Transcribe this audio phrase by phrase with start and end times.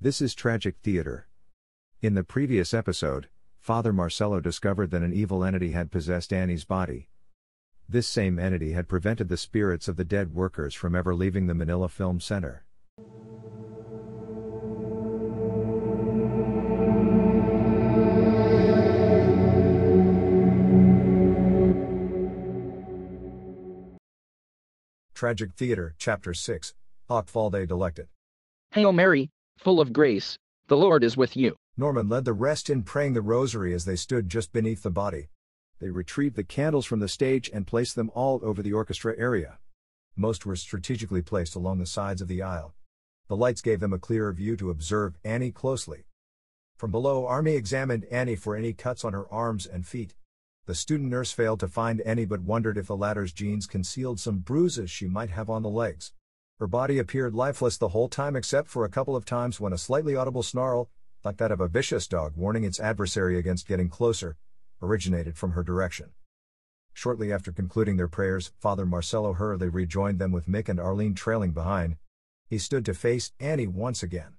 [0.00, 1.26] This is Tragic Theater.
[2.02, 7.08] In the previous episode, Father Marcelo discovered that an evil entity had possessed Annie's body.
[7.88, 11.54] This same entity had prevented the spirits of the dead workers from ever leaving the
[11.54, 12.64] Manila Film Center.
[25.12, 26.74] Tragic Theater, Chapter 6
[27.08, 28.06] Hoc Valde Delectat.
[28.70, 30.38] Hail Mary, full of grace,
[30.68, 31.56] the Lord is with you.
[31.76, 35.28] Norman led the rest in praying the rosary as they stood just beneath the body.
[35.80, 39.58] They retrieved the candles from the stage and placed them all over the orchestra area.
[40.16, 42.74] Most were strategically placed along the sides of the aisle.
[43.28, 46.04] The lights gave them a clearer view to observe Annie closely.
[46.76, 50.14] From below, Army examined Annie for any cuts on her arms and feet.
[50.66, 54.38] The student nurse failed to find any but wondered if the latter's jeans concealed some
[54.38, 56.12] bruises she might have on the legs.
[56.58, 59.78] Her body appeared lifeless the whole time except for a couple of times when a
[59.78, 60.90] slightly audible snarl,
[61.24, 64.36] like that of a vicious dog warning its adversary against getting closer,
[64.82, 66.10] originated from her direction.
[66.92, 71.52] Shortly after concluding their prayers, Father Marcelo hurriedly rejoined them with Mick and Arlene trailing
[71.52, 71.96] behind.
[72.48, 74.34] He stood to face Annie once again.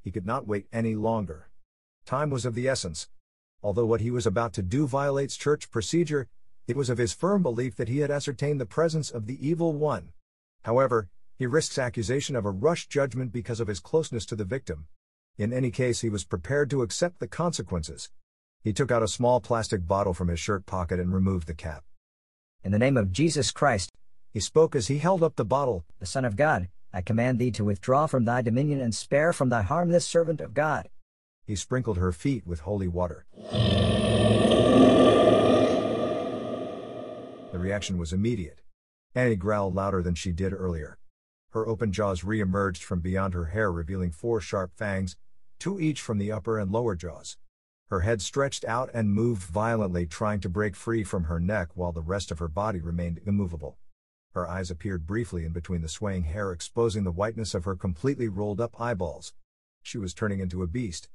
[0.00, 1.50] He could not wait any longer.
[2.04, 3.08] Time was of the essence.
[3.62, 6.26] Although what he was about to do violates church procedure,
[6.66, 9.72] it was of his firm belief that he had ascertained the presence of the evil
[9.72, 10.08] one.
[10.62, 11.08] However,
[11.38, 14.88] he risks accusation of a rush judgment because of his closeness to the victim.
[15.36, 18.10] In any case, he was prepared to accept the consequences.
[18.64, 21.84] He took out a small plastic bottle from his shirt pocket and removed the cap.
[22.64, 23.92] In the name of Jesus Christ,
[24.32, 25.84] He spoke as he held up the bottle.
[26.00, 29.48] the Son of God, I command thee to withdraw from thy dominion and spare from
[29.48, 30.88] thy harm this servant of God.
[31.46, 33.26] He sprinkled her feet with holy water.
[37.52, 38.60] The reaction was immediate.
[39.14, 40.97] Annie growled louder than she did earlier.
[41.50, 45.16] Her open jaws re-emerged from beyond her hair revealing four sharp fangs,
[45.58, 47.38] two each from the upper and lower jaws.
[47.88, 51.92] Her head stretched out and moved violently trying to break free from her neck while
[51.92, 53.78] the rest of her body remained immovable.
[54.34, 58.28] Her eyes appeared briefly in between the swaying hair exposing the whiteness of her completely
[58.28, 59.32] rolled up eyeballs.
[59.82, 61.08] She was turning into a beast.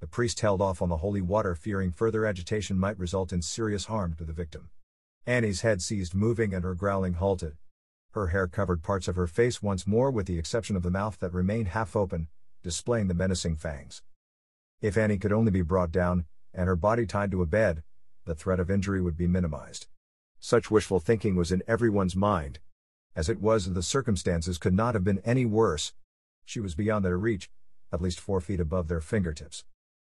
[0.00, 3.84] The priest held off on the holy water fearing further agitation might result in serious
[3.84, 4.70] harm to the victim.
[5.24, 7.56] Annie's head ceased moving and her growling halted.
[8.12, 11.18] Her hair covered parts of her face once more with the exception of the mouth
[11.20, 12.28] that remained half open,
[12.62, 14.02] displaying the menacing fangs.
[14.82, 17.82] If Annie could only be brought down, and her body tied to a bed,
[18.26, 19.86] the threat of injury would be minimized.
[20.38, 22.58] Such wishful thinking was in everyone's mind.
[23.16, 25.94] As it was, the circumstances could not have been any worse.
[26.44, 27.48] She was beyond their reach,
[27.92, 29.64] at least four feet above their fingertips.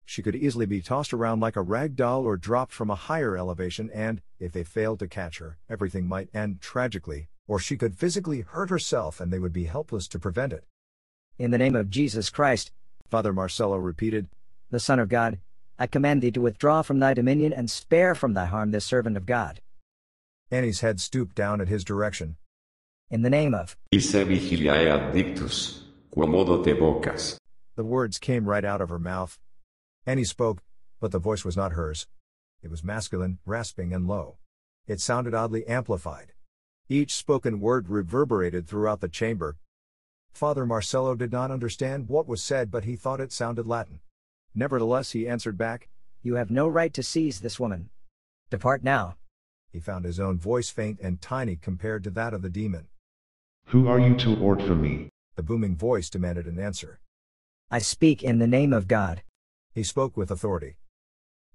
[0.05, 3.37] She could easily be tossed around like a rag doll or dropped from a higher
[3.37, 7.97] elevation, and, if they failed to catch her, everything might end tragically, Or she could
[7.97, 10.65] physically hurt herself and they would be helpless to prevent it.
[11.39, 12.71] In the name of Jesus Christ,
[13.11, 14.29] Father Marcelo repeated.
[14.71, 15.39] the Son of God,
[15.79, 19.17] I command thee to withdraw from thy dominion and spare from thy harm this servant
[19.17, 19.61] of God.
[20.51, 22.37] Annie's head stooped down at his direction.
[23.11, 25.83] In the name of Ise vigiliae addictus,
[26.15, 27.39] quomodo te vocas.
[27.75, 29.39] The words came right out of her mouth.
[30.07, 30.63] Annie spoke,
[31.01, 32.07] but the voice was not hers.
[32.63, 34.37] It was masculine, rasping, and low.
[34.87, 36.32] It sounded oddly amplified.
[36.93, 39.57] Each spoken word reverberated throughout the chamber.
[40.31, 44.01] Father Marcelo did not understand what was said, but he thought it sounded Latin.
[44.55, 45.89] Nevertheless, he answered back.
[46.23, 47.89] You have no right to seize this woman.
[48.51, 49.17] Depart now.
[49.71, 52.89] He found his own voice faint and tiny compared to that of the demon.
[53.69, 55.09] Who are you to order for me?
[55.37, 57.01] The booming voice demanded an answer.
[57.71, 59.23] I speak in the name of God.
[59.73, 60.77] He spoke with authority.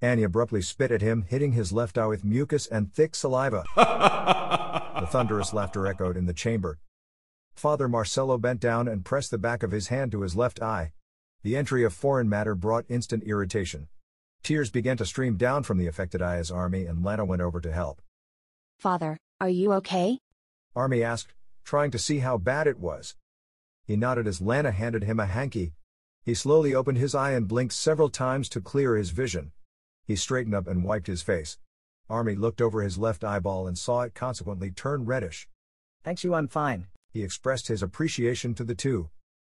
[0.02, 3.66] Annie abruptly spit at him, hitting his left eye with mucus and thick saliva.
[5.08, 6.80] thunderous laughter echoed in the chamber.
[7.56, 10.92] Father Marcelo bent down and pressed the back of his hand to his left eye.
[11.44, 13.88] The entry of foreign matter brought instant irritation.
[14.44, 17.60] Tears began to stream down from the affected eye as Army and Lana went over
[17.60, 18.02] to help.
[18.80, 20.20] Father, are you okay?
[20.76, 23.16] Army asked, trying to see how bad it was.
[23.86, 25.74] He nodded as Lana handed him a hanky.
[26.24, 29.52] He slowly opened his eye and blinked several times to clear his vision.
[30.06, 31.58] He straightened up and wiped his face.
[32.10, 35.48] Army looked over his left eyeball and saw it consequently turn reddish.
[36.04, 36.88] Thanks you, I'm fine.
[37.12, 39.10] He expressed his appreciation to the two.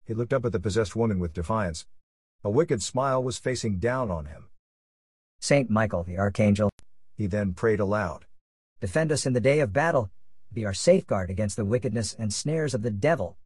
[0.04, 1.86] He looked up at the possessed woman with defiance.
[2.44, 4.48] A wicked smile was facing down on him.
[5.40, 6.70] Saint Michael the Archangel,
[7.16, 8.26] He then prayed aloud.
[8.80, 10.10] defend us in the day of battle.
[10.52, 13.38] Be our safeguard against the wickedness and snares of the devil.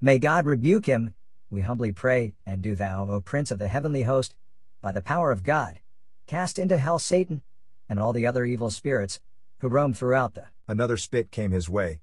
[0.00, 1.14] May God rebuke him,
[1.50, 4.34] we humbly pray, and do thou, O Prince of the heavenly host,
[4.80, 5.80] by the power of God,
[6.26, 7.42] cast into hell Satan
[7.88, 9.20] and all the other evil spirits
[9.60, 10.46] who roam throughout the.
[10.66, 12.00] Another spit came his way.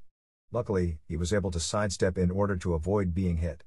[0.51, 3.63] Luckily, he was able to sidestep in order to avoid being hit.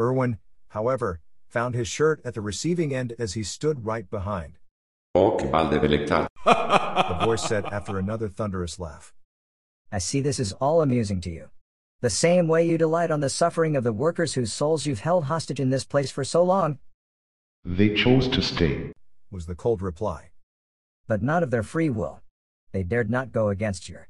[0.00, 0.38] Irwin,
[0.68, 4.58] however, found his shirt at the receiving end as he stood right behind.
[5.14, 5.78] Oh, que mal de.
[6.44, 9.14] The voice said after another thunderous laugh.
[9.92, 11.50] I see this is all amusing to you.
[12.00, 15.24] The same way you delight on the suffering of the workers whose souls you've held
[15.24, 16.78] hostage in this place for so long,
[17.64, 18.92] They chose to stay.
[19.30, 20.30] was the cold reply.
[21.06, 22.20] But not of their free will.
[22.72, 24.08] They dared not go against your.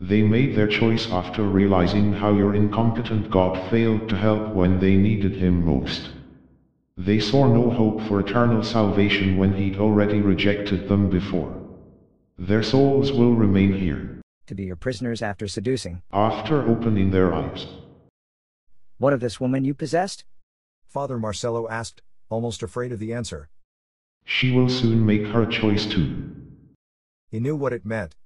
[0.00, 4.96] They made their choice after realizing how your incompetent God failed to help when they
[4.96, 6.10] needed him most.
[6.96, 11.54] They saw no hope for eternal salvation when he'd already rejected them before.
[12.38, 16.02] Their souls will remain here, to be your prisoners after seducing.
[16.12, 17.66] after opening their eyes.
[18.98, 20.24] What of this woman you possessed?
[20.86, 23.48] Father Marcelo asked, almost afraid of the answer.
[24.24, 26.34] She will soon make her choice too.
[27.30, 28.16] He knew what it meant.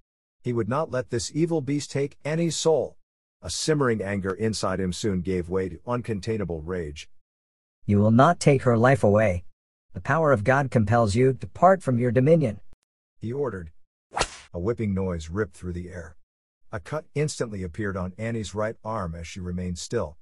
[0.42, 2.96] He would not let this evil beast take Annie's soul.
[3.42, 7.08] A simmering anger inside him soon gave way to uncontainable rage.
[7.84, 9.44] You will not take her life away.
[9.94, 12.60] The power of God compels you, to depart from your dominion.
[13.18, 13.70] He ordered.
[14.52, 16.16] A whipping noise ripped through the air.
[16.72, 20.16] A cut instantly appeared on Annie's right arm as she remained still.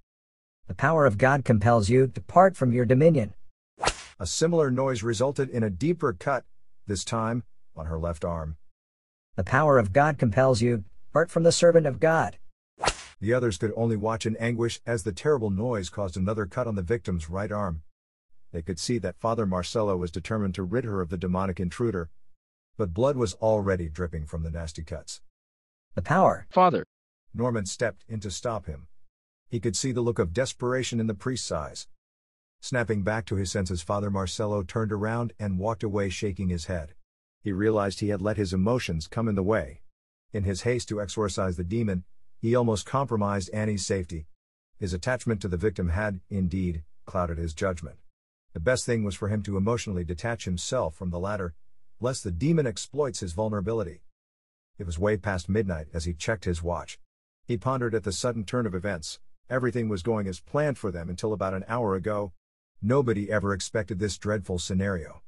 [0.66, 3.34] The power of God compels you, to depart from your dominion.
[4.20, 6.44] A similar noise resulted in a deeper cut,
[6.86, 7.42] this time
[7.76, 8.56] on her left arm.
[9.36, 12.38] The power of God compels you, depart from the servant of God.
[13.20, 16.74] The others could only watch in anguish as the terrible noise caused another cut on
[16.74, 17.82] the victim's right arm.
[18.52, 22.10] They could see that Father Marcelo was determined to rid her of the demonic intruder,
[22.76, 25.20] but blood was already dripping from the nasty cuts.
[25.94, 26.46] The power.
[26.50, 26.84] Father,
[27.32, 28.86] Norman stepped in to stop him.
[29.48, 31.88] He could see the look of desperation in the priest's eyes.
[32.64, 36.94] Snapping back to his senses, Father Marcelo turned around and walked away, shaking his head.
[37.42, 39.82] He realized he had let his emotions come in the way.
[40.32, 42.04] In his haste to exorcise the demon,
[42.38, 44.28] he almost compromised Annie's safety.
[44.78, 47.98] His attachment to the victim had, indeed, clouded his judgment.
[48.54, 51.52] The best thing was for him to emotionally detach himself from the latter,
[52.00, 54.00] lest the demon exploits his vulnerability.
[54.78, 56.98] It was way past midnight as he checked his watch.
[57.44, 59.20] He pondered at the sudden turn of events.
[59.50, 62.32] Everything was going as planned for them until about an hour ago.
[62.86, 65.22] Nobody ever expected this dreadful scenario.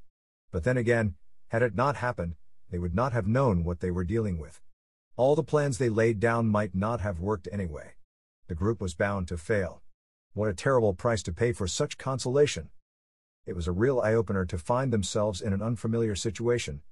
[0.53, 1.15] But then again,
[1.49, 2.35] had it not happened,
[2.71, 4.61] they would not have known what they were dealing with.
[5.17, 7.95] All the plans they laid down might not have worked anyway.
[8.49, 9.81] The group was bound to fail.
[10.35, 12.69] What a terrible price to pay for such consolation.
[13.47, 16.83] It was a real eye opener to find themselves in an unfamiliar situation.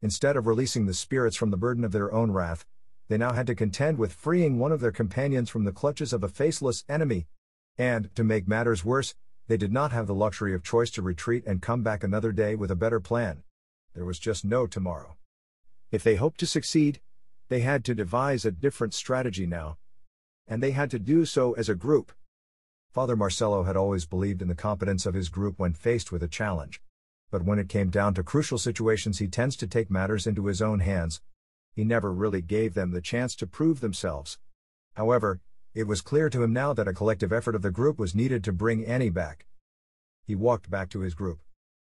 [0.00, 2.64] Instead of releasing the spirits from the burden of their own wrath,
[3.08, 6.24] they now had to contend with freeing one of their companions from the clutches of
[6.24, 7.26] a faceless enemy.
[7.76, 9.14] And, to make matters worse,
[9.46, 12.54] they did not have the luxury of choice to retreat and come back another day
[12.54, 13.42] with a better plan.
[13.94, 15.16] There was just no tomorrow.
[15.90, 17.00] If they hoped to succeed,
[17.48, 19.76] they had to devise a different strategy now.
[20.48, 22.12] And they had to do so as a group.
[22.90, 26.28] Father Marcelo had always believed in the competence of his group when faced with a
[26.28, 26.80] challenge.
[27.30, 30.62] But when it came down to crucial situations, he tends to take matters into his
[30.62, 31.20] own hands.
[31.74, 34.38] He never really gave them the chance to prove themselves.
[34.94, 35.40] However,
[35.74, 38.44] it was clear to him now that a collective effort of the group was needed
[38.44, 39.46] to bring Annie back.
[40.24, 41.40] He walked back to his group.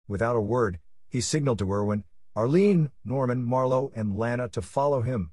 [0.08, 2.04] Without a word, he signaled to Irwin,
[2.34, 5.30] Arlene, Norman, Marlowe, and Lana to follow him.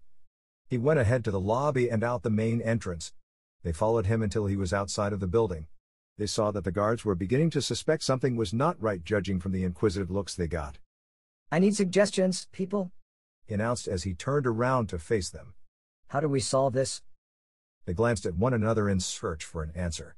[0.68, 3.12] He went ahead to the lobby and out the main entrance.
[3.64, 5.68] They followed him until he was outside of the building.
[6.18, 9.52] They saw that the guards were beginning to suspect something was not right, judging from
[9.52, 10.78] the inquisitive looks they got.
[11.52, 12.92] I need suggestions, people.
[13.46, 15.56] He announced as he turned around to face them.
[16.08, 17.02] How do we solve this?
[17.86, 20.16] They glanced at one another in search for an answer.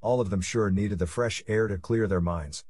[0.00, 2.64] All of them sure needed the fresh air to clear their minds.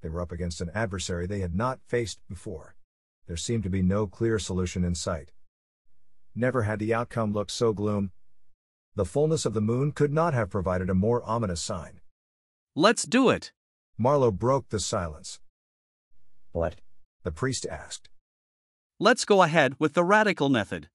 [0.00, 2.76] They were up against an adversary they had not faced before.
[3.26, 5.32] There seemed to be no clear solution in sight.
[6.34, 8.12] Never had the outcome looked so gloom.
[8.94, 12.00] The fullness of the moon could not have provided a more ominous sign.
[12.74, 13.52] Let's do it.
[13.98, 15.40] Marlowe broke the silence.
[16.52, 16.76] What?
[17.24, 18.08] The priest asked.
[19.00, 20.88] Let's go ahead with the radical method.